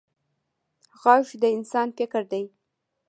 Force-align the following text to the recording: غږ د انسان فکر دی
غږ 1.01 1.25
د 1.41 1.43
انسان 1.55 1.87
فکر 1.97 2.23
دی 2.31 2.43